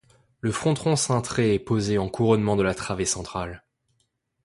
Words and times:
Le 0.39 0.51
fronton 0.51 0.95
cintré 0.95 1.53
est 1.53 1.59
posé 1.59 1.99
en 1.99 2.09
couronnement 2.09 2.55
de 2.55 2.63
la 2.63 2.73
travée 2.73 3.05
centrale. 3.05 3.63